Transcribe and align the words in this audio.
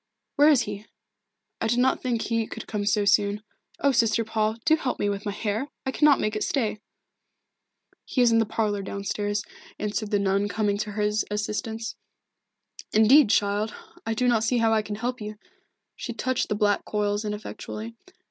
"Where 0.35 0.49
is 0.49 0.61
he? 0.61 0.87
I 1.61 1.67
did 1.67 1.77
not 1.77 2.01
think 2.01 2.23
he 2.23 2.47
could 2.47 2.65
come 2.65 2.87
so 2.87 3.05
soon. 3.05 3.43
Oh, 3.81 3.91
Sister 3.91 4.25
Paul, 4.25 4.55
do 4.65 4.75
help 4.75 4.97
me 4.97 5.09
with 5.09 5.27
my 5.27 5.31
hair! 5.31 5.67
I 5.85 5.91
cannot 5.91 6.19
make 6.19 6.35
it 6.35 6.43
stay." 6.43 6.79
"He 8.03 8.19
is 8.21 8.31
in 8.31 8.39
the 8.39 8.47
parlour, 8.47 8.81
down 8.81 9.03
stairs," 9.03 9.43
answered 9.77 10.09
the 10.09 10.17
nun, 10.17 10.47
coming 10.47 10.79
to 10.79 10.93
her 10.93 11.03
assistance. 11.29 11.97
"Indeed, 12.91 13.29
child, 13.29 13.75
I 14.03 14.15
do 14.15 14.27
not 14.27 14.43
see 14.43 14.57
how 14.57 14.73
I 14.73 14.81
can 14.81 14.95
help 14.95 15.21
you." 15.21 15.37
She 15.95 16.13
touched 16.13 16.49
the 16.49 16.55
black 16.55 16.83
coils 16.83 17.23
ineffectually. 17.23 17.95